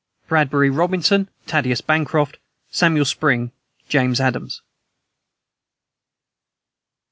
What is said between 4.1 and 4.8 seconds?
ADAMS."